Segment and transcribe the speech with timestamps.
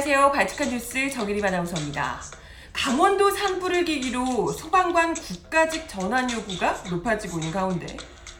[0.00, 0.32] 안녕하세요.
[0.32, 2.22] 바티칸 뉴스 정일이 아나운서입니다.
[2.72, 7.98] 강원도 산불을 계기로 소방관 국가직 전환 요구가 높아지고 있는 가운데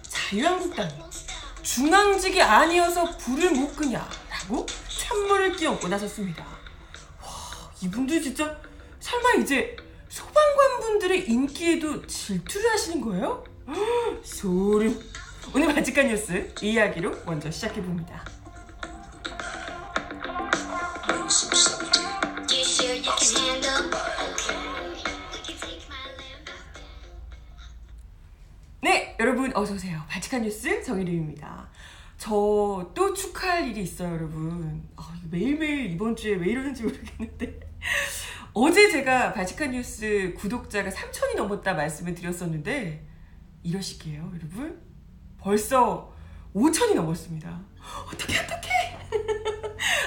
[0.08, 0.90] 자유한국당이
[1.60, 6.46] 중앙직이 아니어서 불을 못 끄냐라고 찬물을 끼얹고 나섰습니다.
[7.22, 7.28] 와,
[7.82, 8.56] 이분들 진짜
[8.98, 9.76] 설마 이제
[10.08, 13.44] 소방관 분들의 인기에도 질투를 하시는 거예요?
[14.24, 14.98] 소름.
[15.54, 18.24] 오늘 바지칸 뉴스 이 이야기로 먼저 시작해 봅니다.
[28.82, 30.02] 네, 여러분 어서 오세요.
[30.08, 31.68] 바치칸 뉴스 정일우입니다.
[32.18, 34.86] 저 또 축하할 일이 있어요, 여러분.
[34.96, 37.60] 아, 매일매일 이번 주에 왜 이러는지 모르겠는데.
[38.52, 43.06] 어제 제가 바치칸 뉴스 구독자가 3천이 넘었다 말씀을 드렸었는데
[43.62, 44.80] 이러시게요, 여러분.
[45.38, 46.12] 벌써
[46.54, 47.60] 5천이 넘었습니다.
[48.12, 48.68] 어떻게 어떻게?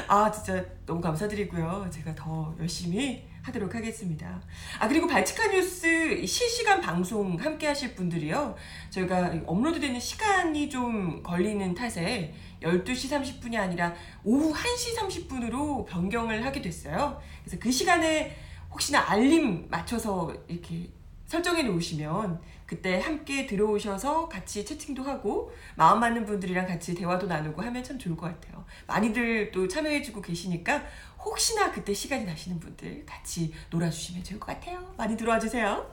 [0.07, 1.87] 아 진짜 너무 감사드리고요.
[1.91, 4.41] 제가 더 열심히 하도록 하겠습니다.
[4.79, 8.55] 아 그리고 발치카 뉴스 실시간 방송 함께 하실 분들이요.
[8.89, 16.61] 저희가 업로드 되는 시간이 좀 걸리는 탓에 12시 30분이 아니라 오후 1시 30분으로 변경을 하게
[16.61, 17.21] 됐어요.
[17.43, 18.35] 그래서 그 시간에
[18.71, 20.89] 혹시나 알림 맞춰서 이렇게
[21.25, 22.39] 설정해 놓으시면
[22.73, 28.17] 그때 함께 들어오셔서 같이 채팅도 하고 마음 맞는 분들이랑 같이 대화도 나누고 하면 참 좋을
[28.17, 28.65] 것 같아요.
[28.87, 30.83] 많이들 또 참여해주고 계시니까
[31.23, 34.91] 혹시나 그때 시간이 나시는 분들 같이 놀아주시면 좋을 것 같아요.
[34.97, 35.87] 많이 들어와 주세요.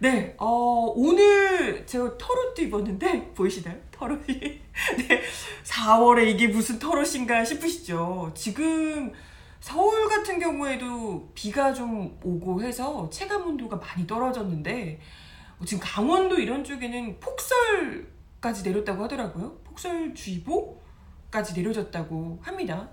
[0.00, 3.78] 네, 어, 오늘 제가 털옷도 입었는데 보이시나요?
[3.90, 4.26] 털옷이.
[5.08, 5.22] 네,
[5.64, 8.32] 4월에 이게 무슨 털옷인가 싶으시죠?
[8.34, 9.12] 지금
[9.60, 15.21] 서울 같은 경우에도 비가 좀 오고 해서 체감 온도가 많이 떨어졌는데 어,
[15.64, 19.58] 지금 강원도 이런 쪽에는 폭설까지 내렸다고 하더라고요.
[19.64, 22.88] 폭설주의보까지 내려졌다고 합니다.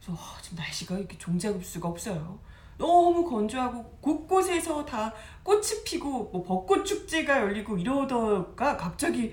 [0.00, 2.38] 그래서 아, 지금 날씨가 이렇게 종잡을 수가 없어요.
[2.78, 5.12] 너무 건조하고 곳곳에서 다
[5.42, 9.32] 꽃이 피고 뭐 벚꽃 축제가 열리고 이러다가 갑자기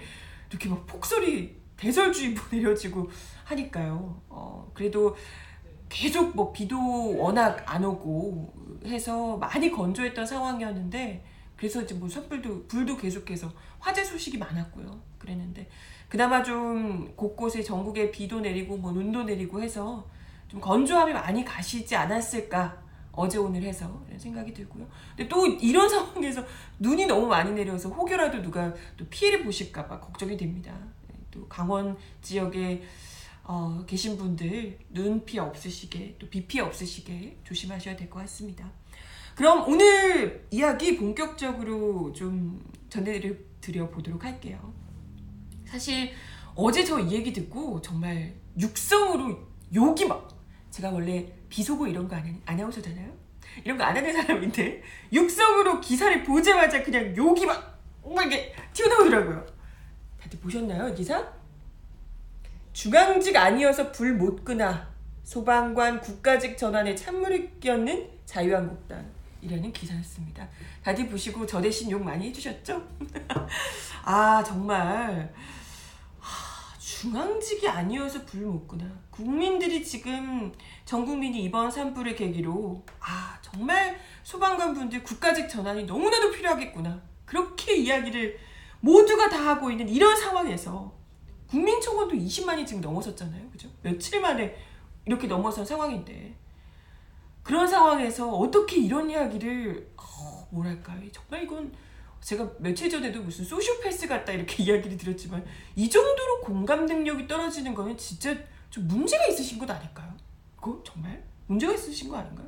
[0.49, 3.09] 이렇게 막 폭설이 대설주의보 내려지고
[3.45, 4.21] 하니까요.
[4.29, 5.15] 어, 그래도
[5.89, 11.32] 계속 뭐 비도 워낙 안 오고 해서 많이 건조했던 상황이었는데
[11.63, 15.01] 그래서 이제 뭐 산불도 불도 계속해서 화재 소식이 많았고요.
[15.17, 15.69] 그랬는데
[16.09, 20.05] 그나마 좀 곳곳에 전국에 비도 내리고 뭐 눈도 내리고 해서
[20.49, 24.85] 좀 건조함이 많이 가시지 않았을까 어제 오늘 해서 이런 생각이 들고요.
[25.15, 26.43] 근데 또 이런 상황에서
[26.79, 30.77] 눈이 너무 많이 내려서 혹여라도 누가 또 피해를 보실까봐 걱정이 됩니다.
[31.31, 32.83] 또 강원 지역에
[33.45, 38.69] 어, 계신 분들 눈 피해 없으시게 또 비 피해 없으시게 조심하셔야 될 것 같습니다.
[39.35, 44.73] 그럼 오늘 이야기 본격적으로 좀 전해드려 보도록 할게요.
[45.65, 46.11] 사실
[46.55, 49.39] 어제 저 이 얘기 듣고 정말 육성으로
[49.73, 50.29] 욕이 막
[50.69, 53.11] 제가 원래 비속어 이런 거 안, 아나운서잖아요.
[53.63, 59.45] 이런 거 안 하는 사람인데 육성으로 기사를 보자마자 그냥 욕이 막, 막 이게 튀어나오더라고요.
[60.21, 61.27] 다들 보셨나요, 이 기사?
[62.73, 64.91] 중앙직 아니어서 불 못 끄나
[65.23, 69.05] 소방관 국가직 전환에 찬물을 끼얹는 자유한국당
[69.43, 70.47] 이라는 기사였습니다.
[70.83, 72.81] 다들 보시고 저 대신 욕 많이 해주셨죠?
[74.03, 75.33] 아 정말
[76.19, 80.51] 하, 중앙직이 아니어서 불못 끄나 국민들이 지금
[80.85, 88.37] 전 국민이 이번 산불을 계기로 아 정말 소방관 분들 국가직 전환이 너무나도 필요하겠구나 그렇게 이야기를
[88.79, 90.93] 모두가 다 하고 있는 이런 상황에서
[91.47, 93.49] 국민청원도 20만이 지금 넘어섰잖아요.
[93.51, 93.69] 그죠?
[93.81, 94.55] 며칠 만에
[95.05, 96.35] 이렇게 넘어선 상황인데.
[97.43, 101.71] 그런 상황에서 어떻게 이런 이야기를, 어, 뭐랄까, 정말 이건
[102.23, 105.45] 제가 며칠 전에도 무슨 소시오패스 같다 이렇게 이야기를 드렸지만
[105.75, 108.33] 이 정도로 공감 능력이 떨어지는 거는 진짜
[108.69, 110.11] 좀 문제가 있으신 것 아닐까요?
[110.55, 112.47] 그거 정말 문제가 있으신 거 아닌가요?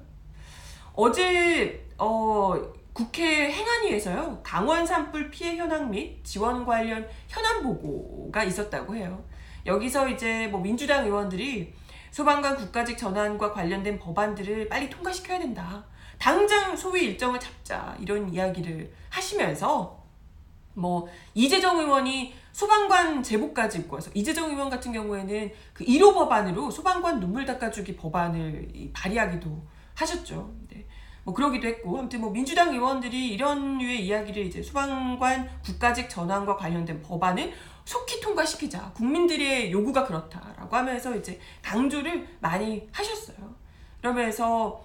[0.94, 2.53] 어제 어
[2.94, 9.21] 국회 행안위에서요 강원 산불 피해 현황 및 지원 관련 현안 보고가 있었다고 해요.
[9.65, 11.74] 여기서 이제 뭐 민주당 의원들이
[12.15, 15.83] 소방관 국가직 전환과 관련된 법안들을 빨리 통과시켜야 된다.
[16.17, 20.01] 당장 소위 일정을 잡자 이런 이야기를 하시면서
[20.75, 27.19] 뭐 이재정 의원이 소방관 제복까지 입고 와서 이재정 의원 같은 경우에는 그 1호 법안으로 소방관
[27.19, 30.53] 눈물 닦아주기 법안을 발의하기도 하셨죠.
[31.25, 31.31] 네.
[31.31, 37.01] 뭐 그러기도 했고 아무튼 뭐 민주당 의원들이 이런 류의 이야기를 이제 소방관 국가직 전환과 관련된
[37.01, 37.51] 법안을
[37.83, 43.56] 속히 통과시키자 국민들의 요구가 그렇다라고 하면서 이제 강조를 많이 하셨어요.
[44.00, 44.83] 그러면서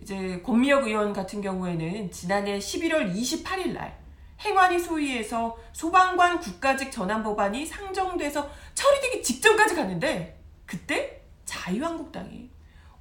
[0.00, 3.98] 이제 권미혁 의원 같은 경우에는 지난해 11월 28일 날
[4.40, 12.50] 행안위 소위에서 소방관 국가직 전환 법안이 상정돼서 처리되기 직전까지 갔는데 그때 자유한국당이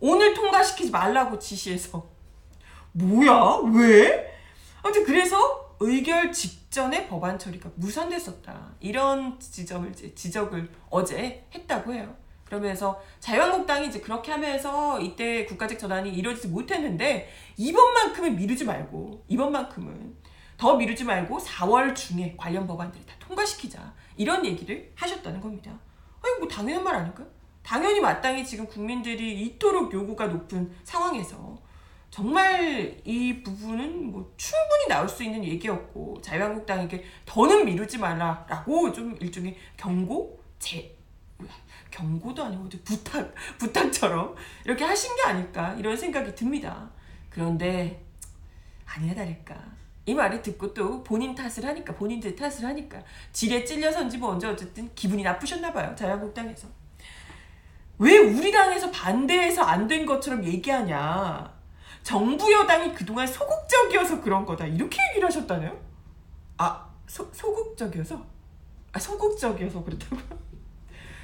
[0.02, 2.19] 오늘 통과시키지 말라고 지시해서
[2.94, 4.34] 뭐야 왜?
[4.82, 12.16] 아무튼 그래서 의결 직전에 법안 처리가 무산됐었다 이런 지점을 이제 지적을 어제 했다고 해요.
[12.46, 20.16] 그러면서 자유한국당이 이제 그렇게 하면서 이때 국가적 전환이 이루어지지 못했는데 이번만큼은 미루지 말고 이번만큼은
[20.58, 25.80] 더 미루지 말고 4월 중에 관련 법안들을 다 통과시키자 이런 얘기를 하셨다는 겁니다.
[26.22, 27.28] 아니 뭐 당연한 말 아닐까요?
[27.64, 31.58] 당연히 마땅히 지금 국민들이 이토록 요구가 높은 상황에서
[32.10, 39.56] 정말 이 부분은 뭐 충분히 나올 수 있는 얘기였고 자유한국당에게 더는 미루지 말라라고 좀 일종의
[39.78, 40.40] 경고?
[40.58, 40.96] 제
[41.92, 44.36] 경고도 아니고 부탁 부탁처럼
[44.66, 46.90] 이렇게 하신 게 아닐까 이런 생각이 듭니다.
[47.30, 48.04] 그런데
[48.86, 49.56] 아니야 다를까.
[50.06, 53.02] 이 말을 듣고 또 본인 탓을 하니까 본인들 탓을 하니까
[53.32, 56.68] 지레 찔려서인지 뭐 언제 어쨌든 기분이 나쁘셨나 봐요 자유한국당에서.
[58.00, 61.59] 왜 우리 당에서 반대해서 안 된 것처럼 얘기하냐
[62.04, 64.66] 정부 여당이 그동안 소극적이어서 그런 거다.
[64.66, 65.78] 이렇게 얘기를 하셨다네요?
[66.58, 68.22] 아 소, 소극적이어서?
[68.92, 70.22] 아 소극적이어서 그렇다고요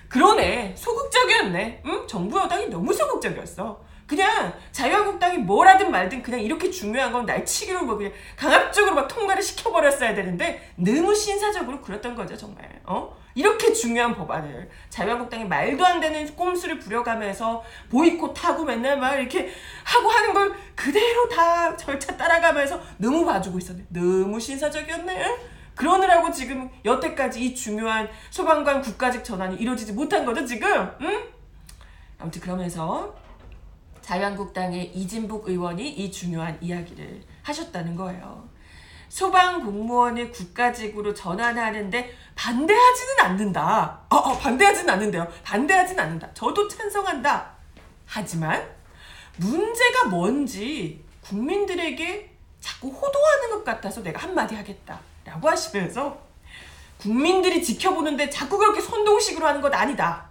[0.10, 0.76] 그러네.
[0.78, 1.82] 소극적이었네.
[1.86, 2.08] 응?
[2.08, 3.84] 정부 여당이 너무 소극적이었어.
[4.06, 9.42] 그냥 자유한국당이 뭘 하든 말든 그냥 이렇게 중요한 건 날치기로 뭐 그냥 강압적으로 막 통과를
[9.42, 12.82] 시켜버렸어야 되는데 너무 신사적으로 그랬던 거죠 정말.
[12.86, 19.52] 어 이렇게 중요한 법안을 자유한국당이 말도 안 되는 꼼수를 부려가면서 보이콧하고 맨날 막 이렇게
[19.84, 27.44] 하고 하는 걸 그대로 다 절차 따라가면서 너무 봐주고 있었네 너무 신사적이었네 그러느라고 지금 여태까지
[27.44, 31.24] 이 중요한 소방관 국가직 전환이 이루어지지 못한 거죠 지금 응?
[32.18, 33.14] 아무튼 그러면서
[34.02, 38.48] 자유한국당의 이진복 의원이 이 중요한 이야기를 하셨다는 거예요.
[39.16, 44.02] 소방 공무원을 국가직으로 전환하는데 반대하지는 않는다.
[44.10, 45.26] 어, 어, 반대하지는 않는데요.
[45.42, 46.34] 반대하지는 않는다.
[46.34, 47.50] 저도 찬성한다.
[48.06, 48.70] 하지만
[49.38, 52.30] 문제가 뭔지 국민들에게
[52.60, 55.00] 자꾸 호도하는 것 같아서 내가 한마디 하겠다.
[55.24, 56.22] 라고 하시면서
[56.98, 60.26] 국민들이 지켜보는데 자꾸 그렇게 선동식으로 하는 것 아니다.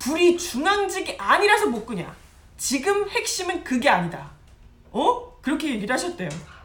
[0.00, 2.12] 불이 중앙직이 아니라서 못 끄냐.
[2.58, 4.32] 지금 핵심은 그게 아니다.
[4.90, 5.38] 어?
[5.40, 6.55] 그렇게 얘기를 하셨대요.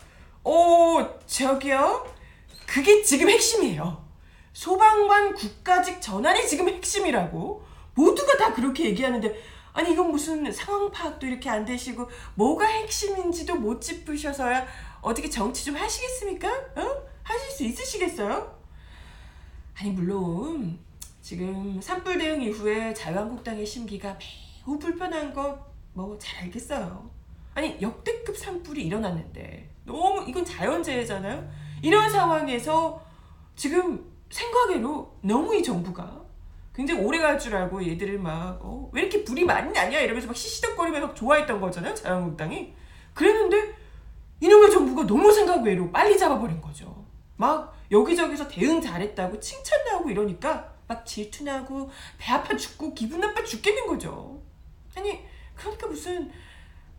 [0.43, 2.05] 어, 저기요?
[2.65, 4.03] 그게 지금 핵심이에요.
[4.53, 7.63] 소방관 국가직 전환이 지금 핵심이라고.
[7.93, 9.41] 모두가 다 그렇게 얘기하는데,
[9.73, 14.65] 아니, 이건 무슨 상황 파악도 이렇게 안 되시고, 뭐가 핵심인지도 못 짚으셔서야
[15.01, 16.49] 어떻게 정치 좀 하시겠습니까?
[16.49, 17.03] 어?
[17.23, 18.59] 하실 수 있으시겠어요?
[19.75, 20.79] 아니, 물론,
[21.21, 24.17] 지금 산불 대응 이후에 자유한국당의 심기가
[24.65, 27.09] 매우 불편한 것뭐잘 알겠어요.
[27.53, 31.49] 아니 역대급 산불이 일어났는데 너무 이건 자연재해잖아요.
[31.81, 33.01] 이런 상황에서
[33.55, 36.21] 지금 생각외로 너무 이 정부가
[36.73, 39.99] 굉장히 오래 갈 줄 알고 얘들을 막, 어, 왜 이렇게 불이 많이 나냐?
[39.99, 42.73] 이러면서 막 시시덕거리면서 좋아했던 거잖아요, 자유한국당이.
[43.13, 43.75] 그랬는데,
[44.39, 47.05] 이놈의 정부가 너무 생각 외로 빨리 잡아버린 거죠.
[47.35, 53.87] 막 여기저기서 대응 잘했다고 칭찬 나오고 이러니까 막 질투나고 배 아파 죽고 기분 나빠 죽겠는
[53.87, 54.41] 거죠.
[54.95, 55.19] 아니,
[55.55, 56.31] 그러니까 무슨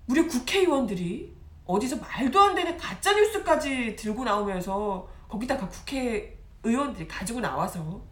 [0.07, 1.32] 우리 국회의원들이
[1.65, 8.03] 어디서 말도 안 되는 가짜 뉴스까지 들고 나오면서 거기다가 국회의원들이 가지고 나와서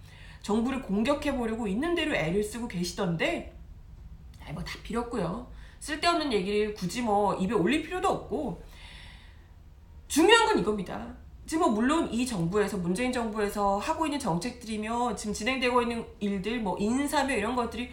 [0.42, 3.56] 정부를 공격해 보려고 있는 대로 애를 쓰고 계시던데
[4.52, 5.50] 뭐다 필요 없고요.
[5.80, 8.62] 쓸데없는 얘기를 굳이 뭐 입에 올릴 필요도 없고
[10.08, 11.14] 중요한 건 이겁니다.
[11.46, 16.76] 지금 뭐 물론 이 정부에서 문재인 정부에서 하고 있는 정책들이며 지금 진행되고 있는 일들 뭐
[16.78, 17.90] 인사며 이런 것들이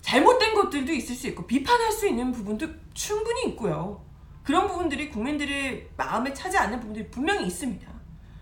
[0.00, 4.04] 잘못된 것들도 있을 수 있고 비판할 수 있는 부분도 충분히 있고요.
[4.44, 7.88] 그런 부분들이 국민들의 마음에 차지 않는 부분들이 분명히 있습니다.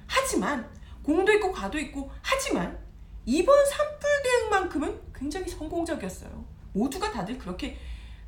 [0.07, 0.69] 하지만
[1.03, 2.79] 공도 있고 과도 있고 하지만
[3.25, 6.45] 이번 산불 대응만큼은 굉장히 성공적이었어요.
[6.73, 7.79] 모두가 다들 그렇게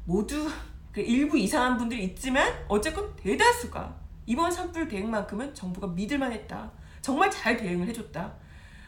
[0.05, 0.49] 모두
[0.93, 6.71] 그 일부 이상한 분들이 있지만 어쨌건 대다수가 이번 산불 대응만큼은 정부가 믿을만 했다.
[7.03, 8.37] 정말 잘 대응을 해줬다.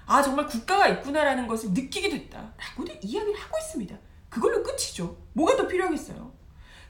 [0.07, 3.99] 아 정말 국가가 있구나라는 것을 느끼게 됐다 라고도 이야기를 하고 있습니다.
[4.29, 5.17] 그걸로 끝이죠.
[5.33, 6.36] 뭐가 더 필요하겠어요?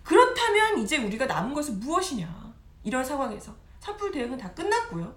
[0.06, 2.54] 그렇다면 이제 우리가 남은 것은 무엇이냐?
[2.84, 5.12] 이런 상황에서 산불 대응은 다 끝났고요.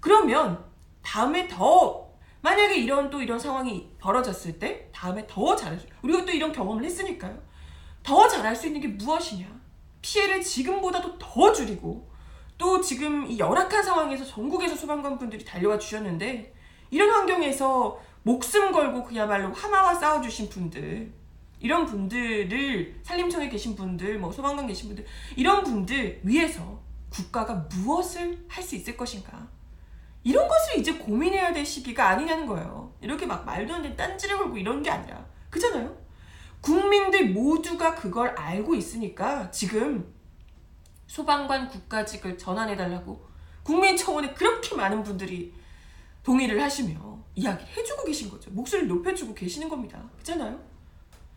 [0.00, 0.64] 그러면
[1.02, 2.08] 다음에 더
[2.40, 6.82] 만약에 이런 또 이런 상황이 벌어졌을 때 다음에 더 잘할 수 우리가 또 이런 경험을
[6.82, 7.38] 했으니까요.
[8.02, 9.46] 더 잘할 수 있는 게 무엇이냐?
[10.00, 12.10] 피해를 지금보다도 더 줄이고
[12.56, 16.54] 또 지금 이 열악한 상황에서 전국에서 소방관 분들이 달려와 주셨는데
[16.90, 21.12] 이런 환경에서 목숨 걸고 그야말로 하마와 싸워주신 분들
[21.62, 28.62] 이런 분들을 산림청에 계신 분들, 뭐 소방관 계신 분들 이런 분들 위해서 국가가 무엇을 할
[28.64, 29.48] 수 있을 것인가?
[30.24, 32.92] 이런 것을 이제 고민해야 될 시기가 아니냐는 거예요.
[33.00, 35.96] 이렇게 막 말도 안 되는 딴지를 걸고 이런 게 아니라 그잖아요.
[36.60, 40.12] 국민들 모두가 그걸 알고 있으니까 지금
[41.06, 43.28] 소방관 국가직을 전환해달라고
[43.62, 45.52] 국민청원에 그렇게 많은 분들이
[46.24, 48.50] 동의를 하시며 이야기를 해주고 계신 거죠.
[48.50, 50.02] 목소리를 높여주고 계시는 겁니다.
[50.14, 50.71] 그렇잖아요?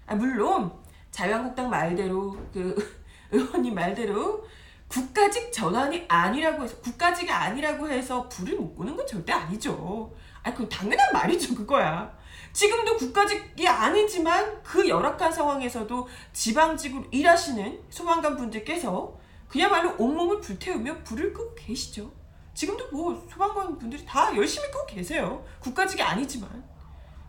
[0.06, 0.72] 아, 물론
[1.12, 2.76] 자유한국당 말대로 그
[3.32, 4.46] 의원님 말대로
[4.88, 10.14] 국가직 전환이 아니라고 해서 국가직이 아니라고 해서 불을 못 끄는 건 절대 아니죠.
[10.44, 12.16] 아, 그 당연한 말이죠, 그거야.
[12.54, 19.18] 지금도 국가직이 아니지만 그 열악한 상황에서도 지방직으로 일하시는 소방관 분들께서
[19.50, 22.12] 그야말로 온몸을 불태우며 불을 끄고 계시죠.
[22.54, 25.44] 지금도 뭐 소방관 분들이 다 열심히 끄고 계세요.
[25.60, 26.64] 국가직이 아니지만.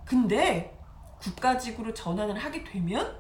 [0.05, 0.76] 근데
[1.21, 3.17] 국가직으로 전환을 하게 되면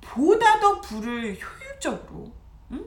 [0.00, 2.32] 보다 더 불을 효율적으로,
[2.72, 2.84] 응?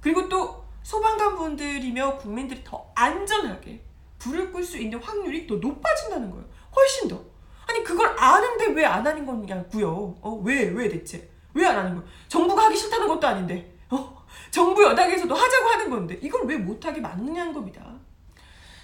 [0.00, 3.84] 그리고 또 소방관 분들이며 국민들이 더 안전하게
[4.18, 6.44] 불을 끌 수 있는 확률이 더 높아진다는 거예요.
[6.74, 7.22] 훨씬 더.
[7.66, 10.16] 아니 그걸 아는데 왜 안 하는 거냐고요.
[10.20, 11.28] 어, 왜, 왜 대체?
[11.54, 12.04] 왜 안 하는 거야?
[12.28, 13.76] 정부가 하기 싫다는 것도 아닌데.
[13.90, 17.84] 어, 정부 여당에서도 하자고 하는 건데 이걸 왜 못하게 막느냐는 겁니다.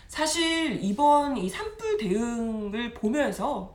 [0.08, 3.74] 사실 이번 이 산불 대응을 보면서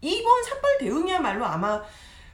[0.00, 1.82] 이번 산불 대응이야말로 아마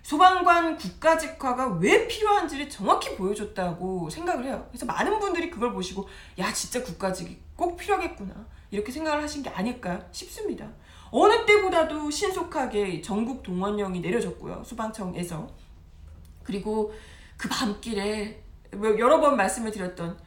[0.02, 4.66] 소방관 국가직화가 왜 필요한지를 정확히 보여줬다고 생각을 해요.
[4.68, 8.34] 그래서 많은 분들이 그걸 보시고 야 진짜 국가직이 꼭 필요하겠구나
[8.70, 10.68] 이렇게 생각을 하신 게 아닐까 싶습니다.
[11.10, 14.64] 어느 때보다도 신속하게 전국 동원령이 내려졌고요.
[14.64, 15.46] 소방청에서
[16.42, 16.92] 그리고
[17.36, 18.42] 그 밤길에
[18.72, 20.18] 뭐 여러 번 말씀을 드렸던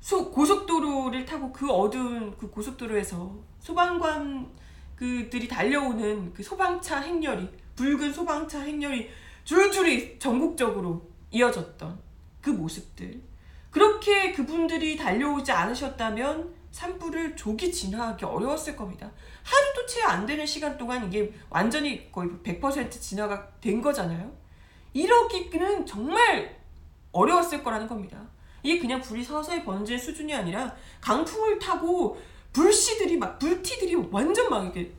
[0.00, 4.50] 소, 고속도로를 타고 그 어두운 그 고속도로에서 소방관
[5.00, 9.08] 그들이 달려오는 그 소방차 행렬이 붉은 소방차 행렬이
[9.44, 11.98] 줄줄이 전국적으로 이어졌던
[12.42, 13.18] 그 모습들
[13.70, 19.10] 그렇게 그분들이 달려오지 않으셨다면 산불을 조기 진화하기 어려웠을 겁니다.
[19.42, 24.30] 하루도 채 안 되는 시간 동안 이게 완전히 거의 100% 진화가 된 거잖아요.
[24.92, 26.60] 이러기는 정말
[27.12, 28.22] 어려웠을 거라는 겁니다.
[28.62, 32.20] 이게 그냥 불이 서서히 번질 수준이 아니라 강풍을 타고
[32.52, 34.92] 불씨들이 막 불티들이 완전 막 이렇게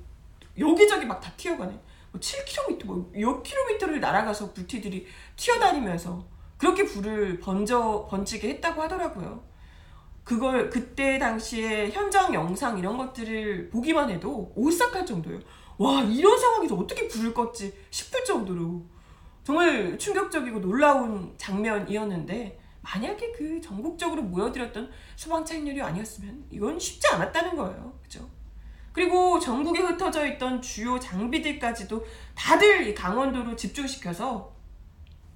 [0.58, 1.72] 여기저기 막 다 튀어가네.
[2.12, 6.26] 뭐 7km 뭐몇 킬로미터를 날아가서 불티들이 튀어다니면서
[6.58, 9.44] 그렇게 불을 번져 번지게 했다고 하더라고요.
[10.24, 15.40] 그걸 그때 당시에 현장 영상 이런 것들을 보기만 해도 오싹할 정도예요.
[15.78, 18.86] 와 이런 상황에서 어떻게 불을 껐지 싶을 정도로
[19.44, 27.94] 정말 충격적이고 놀라운 장면이었는데 만약에 그 전국적으로 모여들었던 소방차 행렬이 아니었으면 이건 쉽지 않았다는 거예요.
[28.02, 28.30] 그죠?
[28.92, 34.54] 그리고 전국에 흩어져 있던 주요 장비들까지도 다들 이 강원도로 집중시켜서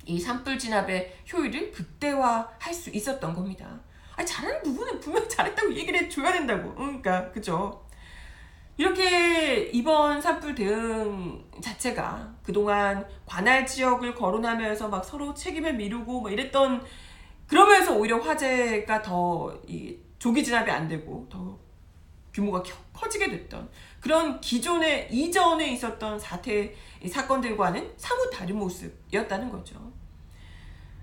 [0.06, 3.80] 이 산불 진압의 효율을 극대화할 수 있었던 겁니다.
[4.16, 6.74] 아 잘하는 부분은 분명히 잘했다고 얘기를 해줘야 된다고.
[6.76, 7.86] 그러니까 그죠?
[8.78, 16.84] 이렇게 이번 산불 대응 자체가 그동안 관할 지역을 거론하면서 막 서로 책임을 미루고 뭐 이랬던
[17.48, 21.58] 그러면서 오히려 화재가 더 이 조기 진압이 안 되고 더
[22.34, 26.74] 규모가 커지게 됐던 그런 기존의 이전에 있었던 사태
[27.08, 29.92] 사건들과는 사뭇 다른 모습이었다는 거죠.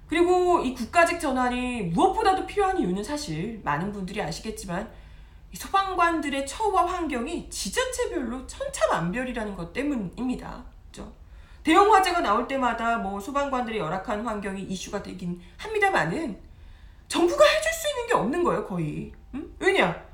[0.08, 4.90] 그리고 이 국가직 전환이 무엇보다도 필요한 이유는 사실 많은 분들이 아시겠지만
[5.54, 10.64] 소방관들의 처우와 환경이 지자체별로 천차만별이라는 것 때문입니다.
[11.62, 16.40] 대형 화재가 나올 때마다 뭐 소방관들의 열악한 환경이 이슈가 되긴 합니다만은
[17.06, 19.12] 정부가 해줄 수 있는 게 없는 거예요 거의.
[19.34, 19.54] 응?
[19.58, 20.04] 왜냐?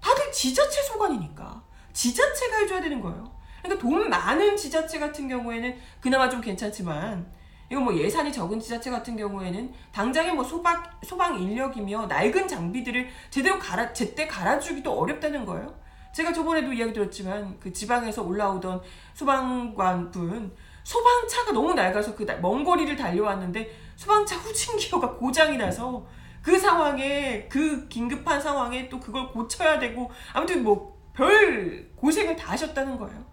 [0.00, 1.62] 다들 지자체 소관이니까
[1.92, 3.38] 지자체가 해줘야 되는 거예요.
[3.62, 7.26] 그러니까 돈 많은 지자체 같은 경우에는 그나마 좀 괜찮지만
[7.70, 13.58] 이거 뭐 예산이 적은 지자체 같은 경우에는 당장에 뭐 소방 소방 인력이며 낡은 장비들을 제대로
[13.58, 15.74] 갈아 제때 갈아주기도 어렵다는 거예요.
[16.12, 18.80] 제가 저번에도 이야기 드렸지만 그 지방에서 올라오던
[19.14, 20.54] 소방관 분
[20.88, 26.06] 소방차가 너무 낡아서 그 먼 거리를 달려왔는데 소방차 후진 기어가 고장이 나서
[26.42, 32.96] 그 상황에 그 긴급한 상황에 또 그걸 고쳐야 되고 아무튼 뭐 별 고생을 다 하셨다는
[32.96, 33.24] 거예요.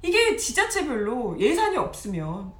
[0.00, 2.52] 이게 지자체별로 예산이 없으면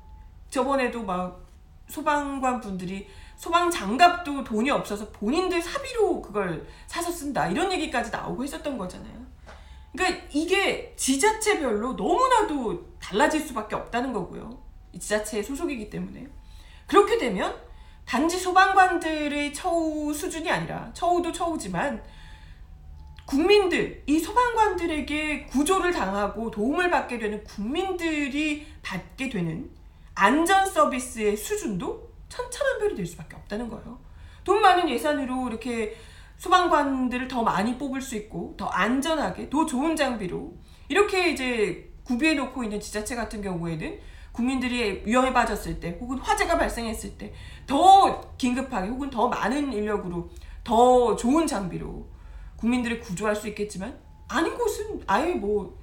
[0.51, 1.41] 저번에도 막
[1.89, 8.77] 소방관 분들이 소방 장갑도 돈이 없어서 본인들 사비로 그걸 사서 쓴다 이런 얘기까지 나오고 했었던
[8.77, 9.15] 거잖아요.
[9.93, 14.59] 그러니까 이게 지자체별로 너무나도 달라질 수밖에 없다는 거고요.
[14.99, 16.27] 지자체의 소속이기 때문에
[16.89, 17.55] 그렇게 되면
[18.05, 22.03] 단지 소방관들의 처우 수준이 아니라 처우도 처우지만
[23.25, 29.71] 국민들 이 소방관들에게 구조를 당하고 도움을 받게 되는 국민들이 받게 되는
[30.17, 34.01] 안전 서비스의 수준도 천차만별이 될 수밖에 없다는 거예요.
[34.43, 35.97] 돈 많은 예산으로 이렇게
[36.39, 40.55] 소방관들을 더 많이 뽑을 수 있고 더 안전하게 더 좋은 장비로
[40.89, 43.99] 이렇게 이제 구비해 놓고 있는 지자체 같은 경우에는
[44.33, 47.33] 국민들이 위험에 빠졌을 때 혹은 화재가 발생했을 때
[47.67, 50.31] 더 긴급하게 혹은 더 많은 인력으로
[50.63, 52.07] 더 좋은 장비로
[52.57, 53.99] 국민들을 구조할 수 있겠지만
[54.29, 55.79] 아닌 곳은 아예 뭐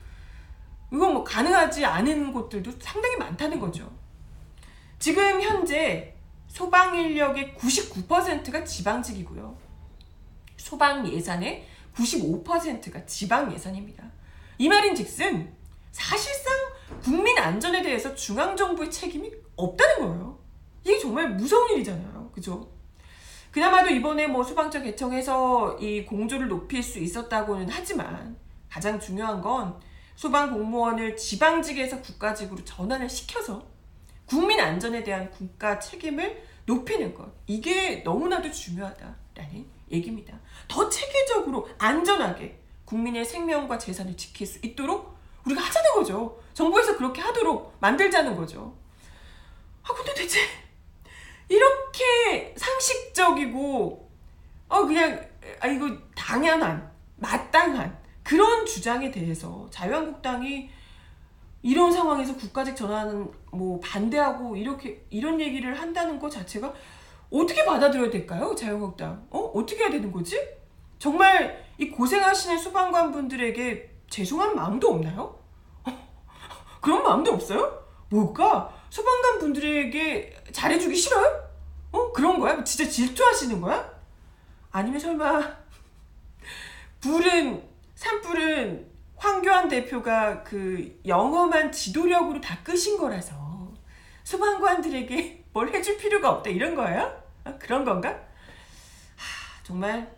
[0.91, 3.91] 이건 뭐 가능하지 않은 곳들도 상당히 많다는 거죠.
[4.99, 6.15] 지금 현재
[6.47, 9.57] 소방 인력의 99%가 지방직이고요.
[10.57, 14.03] 소방 예산의 95%가 지방 예산입니다.
[14.57, 15.51] 이 말인즉슨
[15.93, 16.51] 사실상
[17.01, 20.39] 국민 안전에 대해서 중앙 정부의 책임이 없다는 거예요.
[20.83, 22.31] 이게 정말 무서운 일이잖아요.
[22.33, 22.69] 그죠?
[23.51, 28.35] 그나마도 이번에 뭐 소방차 개청해서 이 공조를 높일 수 있었다고는 하지만
[28.67, 29.79] 가장 중요한 건
[30.15, 33.63] 소방 공무원을 지방직에서 국가직으로 전환을 시켜서
[34.25, 37.31] 국민 안전에 대한 국가 책임을 높이는 것.
[37.45, 40.39] 이게 너무나도 중요하다라는 얘기입니다.
[40.67, 45.12] 더 체계적으로 안전하게 국민의 생명과 재산을 지킬 수 있도록
[45.45, 46.39] 우리가 하자는 거죠.
[46.53, 48.73] 정부에서 그렇게 하도록 만들자는 거죠.
[49.83, 50.39] 아, 근데 대체
[51.49, 54.09] 이렇게 상식적이고,
[54.69, 55.27] 어, 그냥,
[55.59, 60.69] 아, 이거 당연한, 마땅한 그런 주장에 대해서 자유한국당이
[61.61, 66.73] 이런 상황에서 국가직 전환은 뭐 반대하고 이렇게 이런 얘기를 한다는 것 자체가
[67.31, 68.53] 어떻게 받아들여야 될까요?
[68.55, 69.25] 자유한국당.
[69.29, 69.39] 어?
[69.55, 70.37] 어떻게 해야 되는 거지?
[70.99, 75.35] 정말 이 고생하시는 소방관 분들에게 죄송한 마음도 없나요?
[76.79, 77.83] 그런 마음도 없어요?
[78.09, 78.71] 뭘까?
[78.91, 81.49] 소방관 분들에게 잘해주기 싫어요?
[81.91, 82.11] 어?
[82.11, 82.63] 그런 거야?
[82.63, 83.91] 진짜 질투하시는 거야?
[84.71, 85.57] 아니면 설마
[87.01, 93.73] 불은 산불은 황교안 대표가 그 영험한 지도력으로 다 끄신 거라서
[94.25, 97.19] 소방관들에게 뭘 해줄 필요가 없다 이런 거예요?
[97.45, 98.09] 아, 그런 건가?
[98.11, 100.15] 하, 정말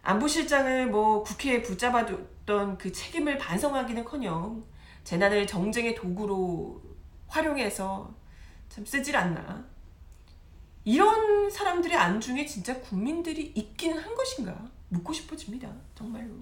[0.00, 2.06] 안보실장을 뭐 국회에 붙잡아
[2.46, 4.64] 뒀던 그 책임을 반성하기는커녕
[5.04, 6.80] 재난을 정쟁의 도구로
[7.28, 8.14] 활용해서
[8.68, 9.64] 참 쓰질 않나.
[10.84, 14.54] 이런 사람들의 안중에 진짜 국민들이 있기는 한 것인가
[14.88, 15.70] 묻고 싶어집니다.
[15.94, 16.34] 정말로.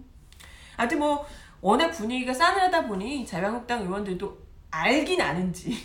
[0.76, 1.26] 아무튼 뭐
[1.60, 4.38] 워낙 분위기가 싸늘하다 보니 자유한국당 의원들도
[4.70, 5.76] 알긴 아는지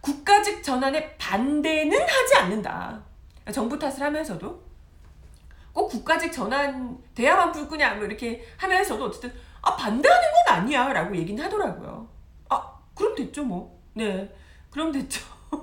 [0.00, 3.02] 국가직 전환에 반대는 하지 않는다.
[3.52, 4.69] 정부 탓을 하면서도
[5.72, 11.16] 꼭 국가직 전환 돼야만 불 끄냐 뭐 이렇게 하면서도 어쨌든 아 반대하는 건 아니야 라고
[11.16, 12.08] 얘기는 하더라고요.
[12.48, 13.80] 아 그럼 됐죠 뭐.
[13.94, 14.32] 네
[14.70, 15.20] 그럼 됐죠.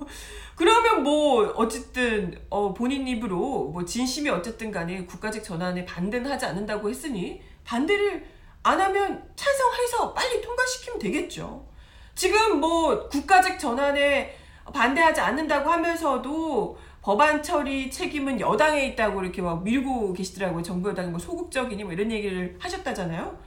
[0.55, 6.89] 그러면 뭐 어쨌든 어 본인 입으로 뭐 진심이 어쨌든 간에 국가직 전환에 반대는 하지 않는다고
[6.89, 8.25] 했으니 반대를
[8.63, 11.65] 안 하면 찬성해서 빨리 통과시키면 되겠죠.
[12.15, 14.35] 지금 뭐 국가직 전환에
[14.73, 20.61] 반대하지 않는다고 하면서도 법안 처리 책임은 여당에 있다고 이렇게 막 밀고 계시더라고요.
[20.61, 23.39] 정부 여당이 뭐 소극적이니 뭐 이런 얘기를 하셨다잖아요.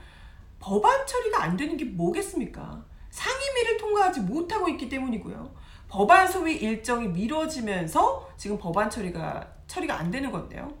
[0.59, 2.83] 법안 처리가 안 되는 게 뭐겠습니까?
[3.11, 5.53] 상임위를 통과하지 못하고 있기 때문이고요.
[5.89, 10.73] 법안 소위 일정이 미뤄지면서 지금 법안 처리가 처리가 안 되는 건데요.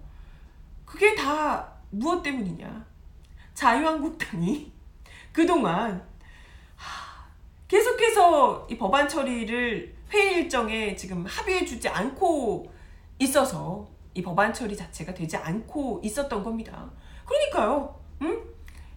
[0.83, 2.83] 그게 다 무엇 때문이냐?
[3.53, 4.71] 자유한국당이
[5.31, 6.03] 그동안
[7.67, 12.70] 계속해서 이 법안 처리를 회의 일정에 지금 합의해 주지 않고
[13.21, 16.91] 있어서 이 법안 처리 자체가 되지 않고 있었던 겁니다.
[17.25, 18.41] 그러니까요, 응?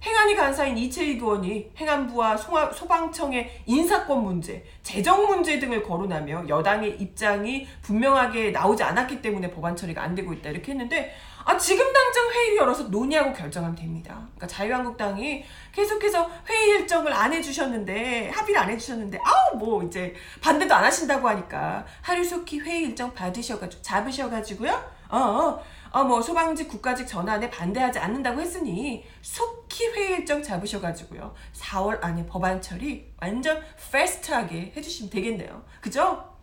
[0.04, 8.50] 행안위 간사인 이채익 의원이 행안부와 소방청의 인사권 문제, 재정 문제 등을 거론하며 여당의 입장이 분명하게
[8.50, 11.14] 나오지 않았기 때문에 법안 처리가 안 되고 있다 이렇게 했는데
[11.46, 14.14] 아 지금 당장 회의를 열어서 논의하고 결정하면 됩니다.
[14.34, 20.84] 그러니까 자유한국당이 계속해서 회의 일정을 안 해주셨는데 합의를 안 해주셨는데 아우 뭐 이제 반대도 안
[20.84, 24.70] 하신다고 하니까 하루속히 회의 일정 받으셔가지고 잡으셔가지고요.
[25.10, 25.18] 어.
[25.18, 25.73] 어.
[25.94, 32.60] 어 뭐 소방직 국가직 전환에 반대하지 않는다고 했으니 속히 회의 일정 잡으셔가지고요 4월 안에 법안
[32.60, 36.34] 처리 완전 패스트하게 해주시면 되겠네요 그죠?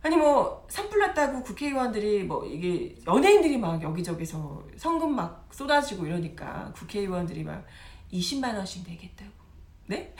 [0.00, 7.44] 아니 뭐 산불 났다고 국회의원들이 뭐 이게 연예인들이 막 여기저기서 성금 막 쏟아지고 이러니까 국회의원들이
[7.44, 7.66] 막
[8.12, 9.30] 20만 원씩 내겠다고
[9.88, 10.14] 네?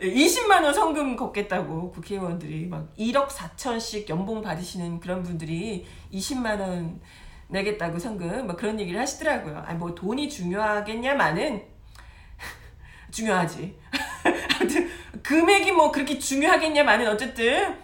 [0.00, 7.00] 20만 원 성금 걷겠다고 국회의원들이 막 1억 4천씩 연봉 받으시는 그런 분들이 20만 원
[7.48, 9.58] 내겠다고 성금 막 그런 얘기를 하시더라고요.
[9.58, 11.62] 아니 뭐 돈이 중요하겠냐마는
[13.10, 13.78] 중요하지.
[14.60, 14.90] 아무튼
[15.22, 17.78] 금액이 뭐 그렇게 중요하겠냐마는 어쨌든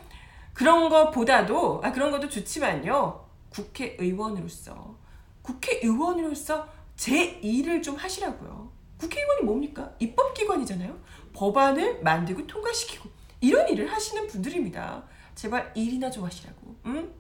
[0.53, 3.25] 그런 것보다도 아 그런 것도 좋지만요.
[3.51, 4.97] 국회의원으로서
[5.43, 8.71] 국회의원으로서 제 일을 좀 하시라고요.
[9.01, 9.91] 국회의원이 뭡니까?
[9.99, 10.97] 입법기관이잖아요.
[11.33, 13.09] 법안을 만들고 통과시키고
[13.41, 15.03] 이런 일을 하시는 분들입니다.
[15.35, 16.77] 제발 일이나 좀 하시라고.
[16.87, 17.13] 응?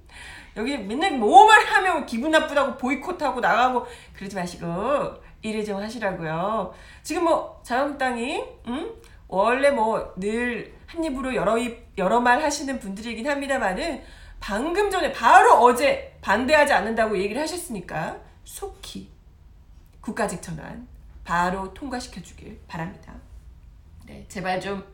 [0.57, 4.67] 여기 맨날 뭐만 하면 기분 나쁘다고 보이콧하고 나가고 그러지 마시고
[5.43, 6.75] 일을 좀 하시라고요.
[7.03, 8.95] 지금 뭐 자유한국당이 응?
[9.29, 14.03] 원래 뭐 늘 한 입으로 여러 입 여러 말 하시는 분들이긴 합니다만은
[14.41, 19.09] 방금 전에 바로 어제 반대하지 않는다고 얘기를 하셨으니까 속히
[20.01, 20.89] 국가직 전환
[21.31, 23.15] 바로 통과시켜 주길 바랍니다.
[24.05, 24.85] 네, 제발 좀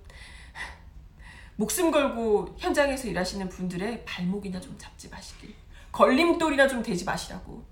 [1.56, 5.54] 목숨 걸고 현장에서 일하시는 분들의 발목이나 좀 잡지 마시길.
[5.92, 7.64] 걸림돌이나 좀 되지 마시라고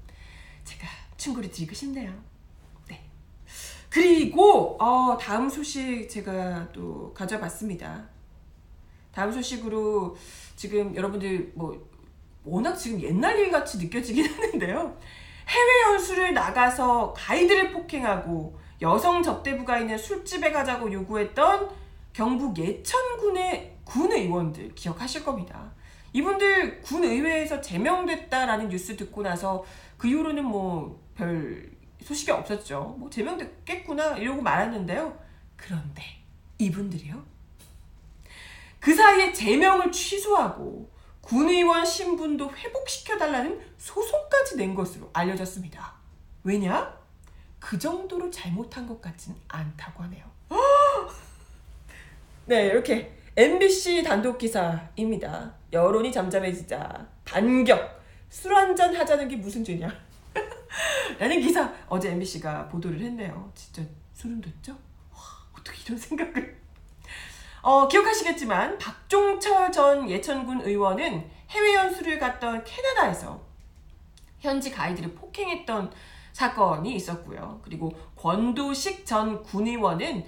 [0.64, 2.10] 제가 충고를 드리고 싶네요.
[2.88, 3.04] 네.
[3.90, 8.08] 그리고 어, 다음 소식 제가 또 가져봤습니다.
[9.12, 10.16] 다음 소식으로
[10.56, 11.86] 지금 여러분들 뭐
[12.44, 14.98] 워낙 지금 옛날 일 같이 느껴지긴 하는데요.
[15.48, 21.70] 해외 연수를 나가서 가이드를 폭행하고 여성 접대부가 있는 술집에 가자고 요구했던
[22.12, 25.72] 경북 예천군의 군 의원들 기억하실 겁니다.
[26.12, 29.64] 이분들 군 의회에서 제명됐다라는 뉴스 듣고 나서
[29.98, 31.70] 그 이후로는 뭐 별
[32.02, 32.96] 소식이 없었죠.
[32.98, 35.18] 뭐 제명됐겠구나 이러고 말았는데요.
[35.56, 36.02] 그런데
[36.58, 37.22] 이분들이요.
[38.80, 40.90] 그 사이에 제명을 취소하고
[41.24, 45.94] 군의원 신분도 회복시켜달라는 소송까지 낸 것으로 알려졌습니다.
[46.42, 46.94] 왜냐?
[47.58, 50.24] 그 정도로 잘못한 것 같진 않다고 하네요.
[52.44, 55.54] 네, 이렇게 MBC 단독 기사입니다.
[55.72, 59.90] 여론이 잠잠해지자 반격 술 한잔 하자는 게 무슨 죄냐?
[61.18, 63.50] 라는 기사 어제 MBC가 보도를 했네요.
[63.54, 63.82] 진짜
[64.12, 64.72] 소름 돋죠?
[65.10, 65.20] 와,
[65.58, 66.63] 어떻게 이런 생각을?
[67.64, 73.40] 어, 기억하시겠지만 박종철 전 예천군 의원은 해외 연수를 갔던 캐나다에서
[74.38, 75.90] 현지 가이드를 폭행했던
[76.34, 77.62] 사건이 있었고요.
[77.64, 80.26] 그리고 권도식 전 군의원은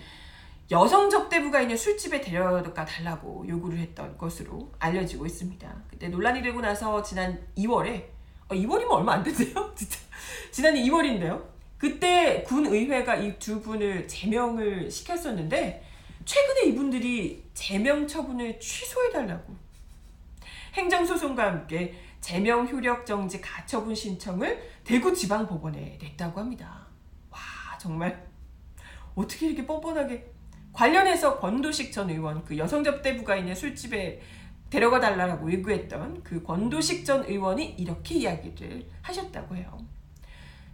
[0.71, 5.83] 여성 접대부가 있는 술집에 데려가 달라고 요구를 했던 것으로 알려지고 있습니다.
[5.91, 8.07] 그때 논란이 되고 나서 지난 2월에
[8.49, 9.73] 어, 2월이면 얼마 안 됐네요.
[9.77, 9.99] 진짜
[10.51, 11.45] 지난 2월인데요.
[11.77, 15.86] 그때 군 의회가 이 두 분을 제명을 시켰었는데
[16.27, 19.57] 최근에 이분들이 제명 처분을 취소해 달라고
[20.75, 26.87] 행정소송과 함께 제명 효력 정지 가처분 신청을 대구 지방법원에 냈다고 합니다.
[27.31, 27.39] 와
[27.79, 28.27] 정말
[29.15, 30.27] 어떻게 이렇게 뻔뻔하게
[30.73, 34.21] 관련해서 권도식 전 의원 그 여성 접대부가 있는 술집에
[34.69, 39.79] 데려가 달라고 요구했던 그 권도식 전 의원이 이렇게 이야기를 하셨다고 해요.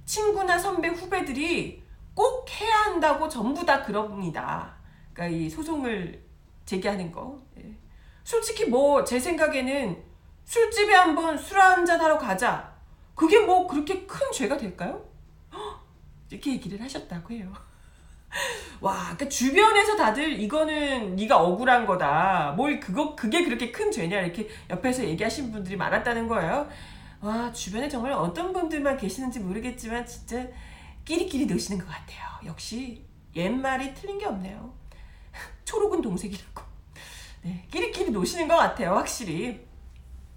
[0.07, 1.83] 친구나 선배 후배들이
[2.15, 4.82] 꼭 해야 한다고 전부 다 그럽니다.
[5.13, 6.23] 그러니까 이 소송을
[6.65, 7.41] 제기하는 거.
[7.59, 7.75] 예.
[8.25, 10.03] 솔직히 뭐 제 생각에는
[10.45, 12.73] 술집에 한번 술 한잔 하러 가자.
[13.15, 15.05] 그게 뭐 그렇게 큰 죄가 될까요?
[16.31, 17.53] 이렇게 얘기를 하셨다고 해요.
[18.81, 22.55] 와, 그러니까 주변에서 다들 이거는 네가 억울한 거다.
[22.57, 26.69] 뭘 그거 그게 그렇게 큰 죄냐 이렇게 옆에서 얘기하신 분들이 많았다는 거예요.
[27.21, 30.45] 와, 주변에 정말 어떤 분들만 계시는지 모르겠지만 진짜
[31.05, 32.21] 끼리끼리 노시는 것 같아요.
[32.47, 33.05] 역시
[33.37, 34.75] 옛말이 틀린 게 없네요.
[35.65, 36.63] 초록은 동색이라고.
[37.43, 39.67] 네, 끼리끼리 노시는 것 같아요, 확실히.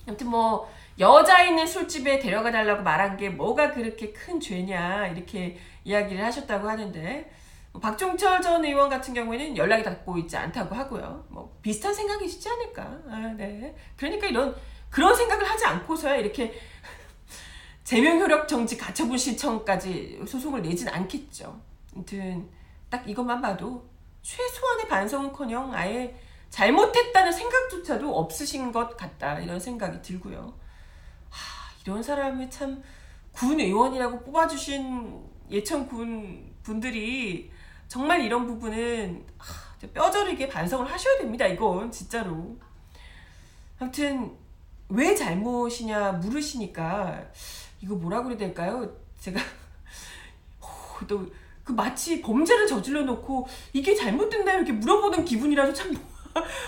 [0.07, 6.23] 아무튼 뭐 여자 있는 술집에 데려가 달라고 말한 게 뭐가 그렇게 큰 죄냐 이렇게 이야기를
[6.23, 7.31] 하셨다고 하는데
[7.73, 11.25] 뭐 박종철 전 의원 같은 경우에는 연락이 닿고 있지 않다고 하고요.
[11.29, 12.83] 뭐 비슷한 생각이시지 않을까.
[13.09, 13.75] 아, 네.
[13.97, 14.55] 그러니까 이런
[14.89, 16.53] 그런 생각을 하지 않고서야 이렇게
[17.83, 21.59] 제명 효력 정지 가처분 신청까지 소송을 내진 않겠죠.
[21.93, 22.49] 아무튼
[22.89, 23.85] 딱 이것만 봐도
[24.25, 26.15] 최소한의 반성은커녕 아예
[26.49, 30.53] 잘못했다는 생각조차도 없으신 것 같다 이런 생각이 들고요.
[31.29, 32.81] 하, 이런 사람을 참
[33.35, 37.51] 군 의원이라고 뽑아주신 예천군 분들이
[37.89, 41.45] 정말 이런 부분은 하, 뼈저리게 반성을 하셔야 됩니다.
[41.45, 42.57] 이건 진짜로.
[43.77, 44.35] 아무튼
[44.87, 47.25] 왜 잘못이냐 물으시니까
[47.81, 48.89] 이거 뭐라 그래야 될까요?
[49.19, 49.39] 제가
[51.07, 51.27] 또
[51.65, 55.97] 그 마치 범죄를 저질러 놓고 이게 잘못된다 이렇게 물어보는 기분이라서 참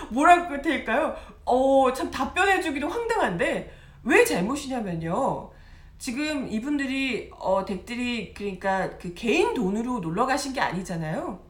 [0.09, 1.15] 뭐라 그래야 될까요?
[1.45, 3.71] 어, 참 답변해주기도 황당한데
[4.03, 5.51] 왜 잘못이냐면요.
[5.99, 11.45] 지금 이분들이 어, 댁들이 그러니까 그 개인 돈으로 놀러 가신 게 아니잖아요.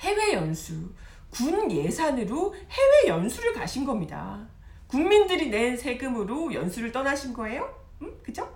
[0.00, 0.92] 해외 연수,
[1.30, 4.46] 군 예산으로 해외 연수를 가신 겁니다.
[4.86, 7.68] 국민들이 낸 세금으로 연수를 떠나신 거예요?
[8.02, 8.12] 응?
[8.22, 8.48] 그죠?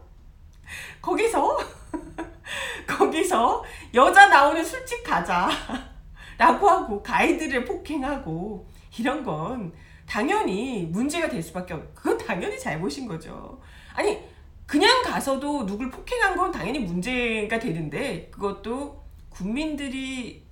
[1.03, 1.59] 거기서
[2.87, 5.49] 거기서 여자 나오는 술집 가자.
[6.39, 9.73] 라고 하고 가이드를 폭행하고 이런 건
[10.07, 11.95] 당연히 문제가 될 수밖에 없.
[11.95, 13.61] 그건 당연히 잘못인 거죠.
[13.95, 14.19] 아니
[14.67, 20.47] 그냥 가서도 누굴 폭행한 건 당연히 문제가 되는데 그것도 국민들이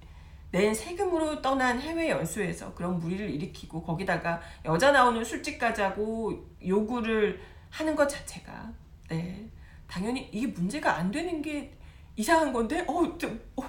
[0.53, 7.95] 낸 세금으로 떠난 해외 연수에서 그런 무리를 일으키고 거기다가 여자 나오는 술집 가자고 요구를 하는
[7.95, 8.73] 것 자체가
[9.09, 9.49] 네
[9.91, 11.73] 당연히 이게 문제가 안 되는 게
[12.15, 13.63] 이상한 건데 어, 좀, 어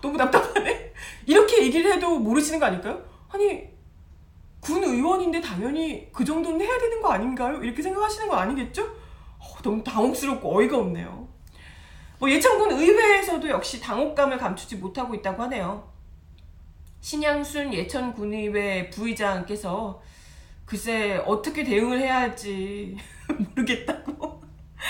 [0.00, 0.94] 너무 답답하네
[1.26, 3.04] 이렇게 얘기를 해도 모르시는 거 아닐까요?
[3.28, 3.68] 아니
[4.60, 7.62] 군 의원인데 당연히 그 정도는 해야 되는 거 아닌가요?
[7.62, 8.82] 이렇게 생각하시는 거 아니겠죠?
[8.82, 11.28] 어, 너무 당혹스럽고 어이가 없네요.
[12.18, 15.88] 뭐 예천군 의회에서도 역시 당혹감을 감추지 못하고 있다고 하네요.
[17.00, 20.02] 신양순 예천군의회 부의장께서
[20.64, 22.96] 글쎄 어떻게 대응을 해야 할지
[23.54, 24.37] 모르겠다고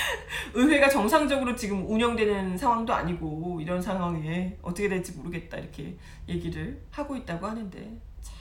[0.55, 5.97] 의회가 정상적으로 지금 운영되는 상황도 아니고 이런 상황에 어떻게 될지 모르겠다 이렇게
[6.29, 7.79] 얘기를 하고 있다고 하는데
[8.21, 8.35] 참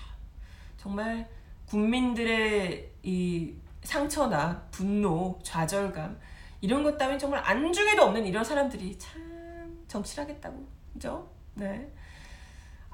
[0.77, 1.27] 정말
[1.65, 6.17] 국민들의 이 상처나 분노, 좌절감
[6.61, 11.29] 이런 것 따윈 정말 안중에도 없는 이런 사람들이 참 정치하겠다고 그죠?
[11.53, 11.91] 네.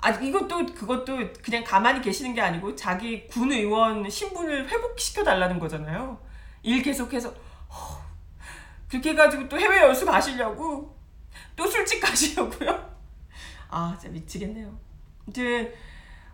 [0.02, 6.20] 아 이것도 그것도 그냥 가만히 계시는 게 아니고 자기 군 의원 신분을 회복시켜 달라는 거잖아요.
[6.62, 7.36] 일 계속해서 허,
[8.94, 10.96] 그렇게 해가지고 또 해외 연수 가시려고
[11.56, 12.94] 또 술집 가시려고요.
[13.68, 14.78] 아 진짜 미치겠네요.
[15.24, 15.74] 아무튼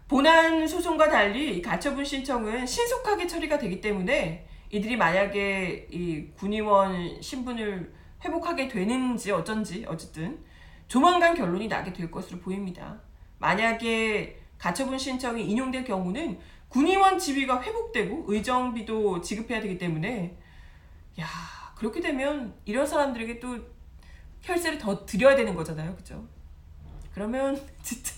[0.10, 7.94] 본안 소송과 달리 이 가처분 신청은 신속하게 처리가 되기 때문에 이들이 만약에 이 군의원 신분을
[8.26, 10.44] 회복하게 되는지 어쩐지 어쨌든
[10.90, 13.00] 조만간 결론이 나게 될 것으로 보입니다.
[13.38, 20.38] 만약에 가처분 신청이 인용될 경우는 군의원 지위가 회복되고 의정비도 지급해야 되기 때문에
[21.22, 21.26] 야
[21.80, 23.58] 그렇게 되면 이런 사람들에게 또
[24.42, 26.28] 혈세를 더 드려야 되는 거잖아요, 그죠?
[27.14, 28.16] 그러면 진짜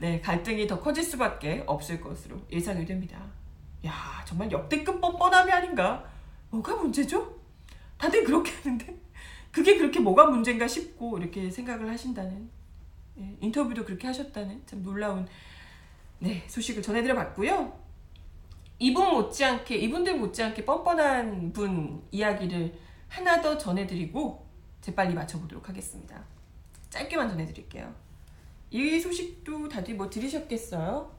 [0.00, 3.20] 네 갈등이 더 커질 수밖에 없을 것으로 예상이 됩니다.
[3.84, 6.10] 야 정말 역대급 뻔뻔함이 아닌가?
[6.48, 7.38] 뭐가 문제죠?
[7.98, 8.96] 다들 그렇게 하는데
[9.52, 12.48] 그게 그렇게 뭐가 문제인가 싶고 이렇게 생각을 하신다는
[13.18, 15.28] 예, 인터뷰도 그렇게 하셨다는 참 놀라운
[16.18, 17.83] 네, 소식을 전해드려 봤고요.
[18.78, 22.74] 이분 못지않게 이분들 못지않게 뻔뻔한 분 이야기를
[23.08, 24.44] 하나 더 전해드리고
[24.80, 26.22] 재빨리 맞춰보도록 하겠습니다.
[26.90, 27.94] 짧게만 전해드릴게요.
[28.70, 31.10] 이 소식도 다들 뭐 들으셨겠어요?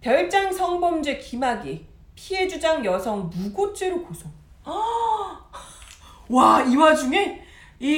[0.00, 4.28] 별장 성범죄 김학이 피해 주장 여성 무고죄로 고소.
[6.28, 7.44] 와, 이 와중에
[7.78, 7.88] 이,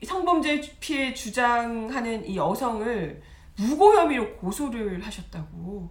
[0.00, 3.22] 이 성범죄 피해 주장하는 이 여성을
[3.56, 5.90] 무고 혐의로 고소를 하셨다고.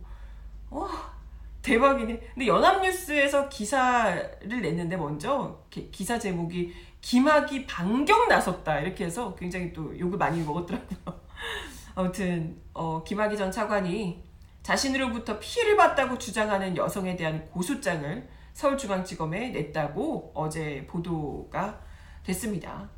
[0.69, 1.13] 와,
[1.61, 2.19] 대박이네.
[2.33, 9.97] 근데 연합뉴스에서 기사를 냈는데 먼저 기- 기사 제목이 김학이 반격 나섰다 이렇게 해서 굉장히 또
[9.97, 10.97] 욕을 많이 먹었더라고요.
[11.95, 14.23] 아무튼 어, 김학의 전 차관이
[14.63, 21.79] 자신으로부터 피해를 봤다고 주장하는 여성에 대한 고소장을 서울중앙지검에 냈다고 어제 보도가
[22.23, 22.89] 됐습니다.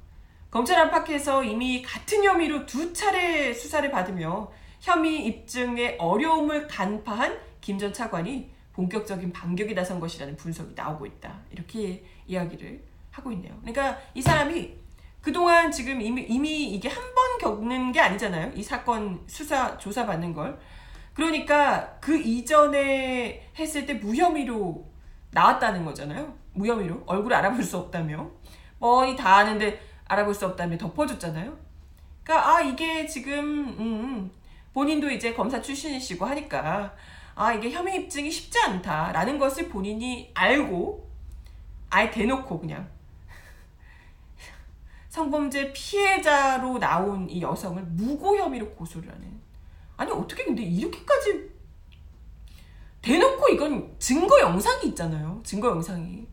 [0.51, 7.93] 검찰 안팎에서 이미 같은 혐의로 두 차례 수사를 받으며 혐의 입증에 어려움을 간파한 김 전
[7.93, 11.39] 차관이 본격적인 반격에 나선 것이라는 분석이 나오고 있다.
[11.51, 13.55] 이렇게 이야기를 하고 있네요.
[13.61, 14.73] 그러니까 이 사람이
[15.21, 18.51] 그동안 지금 이미, 이미 이게 한 번 겪는 게 아니잖아요.
[18.55, 20.59] 이 사건 수사, 조사 받는 걸.
[21.13, 24.83] 그러니까 그 이전에 했을 때 무혐의로
[25.31, 26.33] 나왔다는 거잖아요.
[26.53, 27.03] 무혐의로.
[27.05, 28.29] 얼굴 알아볼 수 없다며.
[28.79, 31.57] 뻔히 다 아는데 알아볼 수 없다며 덮어줬잖아요.
[32.23, 33.39] 그러니까 아 이게 지금
[33.79, 34.31] 음,
[34.73, 36.93] 본인도 이제 검사 출신이시고 하니까
[37.35, 41.09] 아 이게 혐의 입증이 쉽지 않다라는 것을 본인이 알고
[41.89, 42.89] 아예 대놓고 그냥.
[45.09, 49.41] 성범죄 피해자로 나온 이 여성을 무고 혐의로 고소를 하는.
[49.97, 51.51] 아니 어떻게 근데 이렇게까지
[53.01, 55.41] 대놓고 이건 증거 영상이 있잖아요.
[55.43, 56.25] 증거 영상이.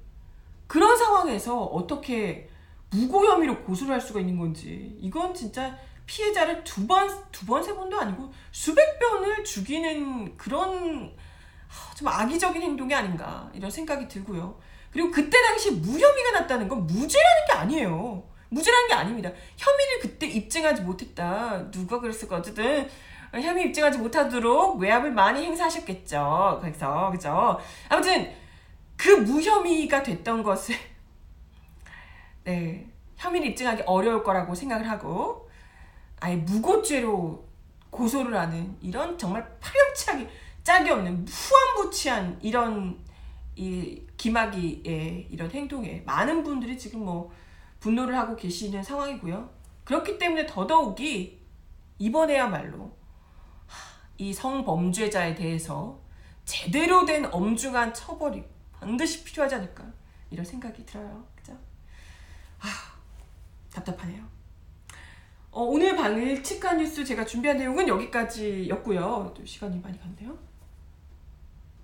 [0.67, 2.49] 그런 상황에서 어떻게
[2.91, 4.97] 무고 혐의로 고소를 할 수가 있는 건지.
[5.01, 5.77] 이건 진짜
[6.11, 11.17] 피해자를 두 번, 두 번, 세 번도 아니고 수백 번을 죽이는 그런
[11.69, 14.59] 하, 좀 악의적인 행동이 아닌가 이런 생각이 들고요.
[14.93, 18.25] 그리고 그때 당시 무혐의가 났다는 건 무죄라는 게 아니에요.
[18.49, 19.31] 무죄라는 게 아닙니다.
[19.57, 21.71] 혐의를 그때 입증하지 못했다.
[21.71, 22.91] 누가 그랬을까 어쨌든
[23.33, 26.59] 혐의 입증하지 못하도록 외압을 많이 행사하셨겠죠.
[26.61, 27.61] 그래서 그죠.
[27.89, 28.35] 아무튼
[28.97, 30.75] 그 무혐의가 됐던 것을
[32.43, 35.49] 네 혐의를 입증하기 어려울 거라고 생각을 하고
[36.21, 37.49] 아예 무고죄로
[37.91, 40.31] 고소를 하는 이런 정말 파렴치하게
[40.63, 42.99] 짝이 없는 후한부치한 이런
[43.57, 47.33] 이 김학의의 이런 행동에 많은 분들이 지금 뭐
[47.81, 49.51] 분노를 하고 계시는 상황이고요.
[49.85, 51.41] 그렇기 때문에 더더욱이
[51.99, 52.97] 이번에야말로
[54.19, 56.01] 이 성범죄자에 대해서
[56.45, 59.85] 제대로 된 엄중한 처벌이 반드시 필요하지 않을까
[60.31, 61.27] 이런 생각이 들어요.
[61.35, 61.53] 그죠?
[62.61, 62.67] 아
[63.73, 64.40] 답답하네요.
[65.53, 69.35] 어, 오늘 방일 치카 뉴스 제가 준비한 내용은 여기까지였고요.
[69.37, 70.39] 또 시간이 많이 갔네요.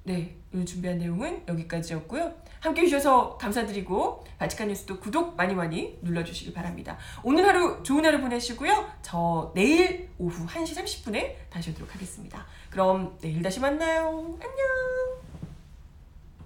[0.05, 2.33] 네, 오늘 준비한 내용은 여기까지였고요.
[2.61, 6.96] 함께 해주셔서 감사드리고 바치칸 뉴스도 구독 많이 많이 눌러주시기 바랍니다.
[7.24, 8.88] 오늘 하루 좋은 하루 보내시고요.
[9.02, 12.46] 저 내일 오후 1시 30분에 다시 오도록 하겠습니다.
[12.70, 14.38] 그럼 내일 다시 만나요.
[14.40, 15.25] 안녕.